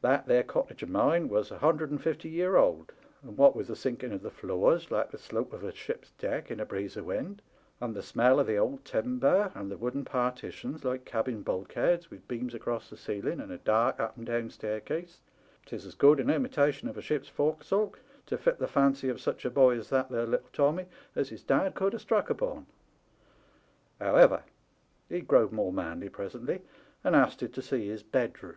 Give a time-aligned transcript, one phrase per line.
[0.00, 2.90] That there cottage of mine was a hundred and fifty year old,
[3.22, 6.50] and what with the sinking of the floors, like the slope of a ship's deck
[6.50, 7.42] in a breeze of wind,
[7.80, 12.26] and the smell of the old timber, and the wooden partitions like cabin bulkheads, with
[12.26, 15.20] beams across the ceiling, and a dark up and down staircase,
[15.66, 17.94] 'tis as good an imitation of a ship's forecastle
[18.26, 21.28] to fit to the fancy of such a boy as that there little Tommy, as
[21.28, 22.66] his dad could ha' struck upon.
[24.00, 24.42] However,
[25.08, 26.62] he growed more manly presently,
[27.04, 28.56] and asted to see his bedroom.